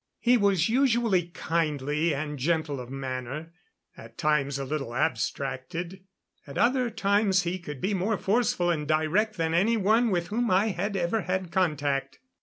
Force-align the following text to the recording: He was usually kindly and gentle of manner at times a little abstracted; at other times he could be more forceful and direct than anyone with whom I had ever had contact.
He 0.19 0.35
was 0.35 0.67
usually 0.67 1.27
kindly 1.27 2.11
and 2.11 2.39
gentle 2.39 2.79
of 2.79 2.89
manner 2.89 3.53
at 3.95 4.17
times 4.17 4.57
a 4.57 4.65
little 4.65 4.95
abstracted; 4.95 6.03
at 6.47 6.57
other 6.57 6.89
times 6.89 7.43
he 7.43 7.59
could 7.59 7.79
be 7.79 7.93
more 7.93 8.17
forceful 8.17 8.71
and 8.71 8.87
direct 8.87 9.37
than 9.37 9.53
anyone 9.53 10.09
with 10.09 10.29
whom 10.29 10.49
I 10.49 10.69
had 10.69 10.97
ever 10.97 11.21
had 11.21 11.51
contact. 11.51 12.17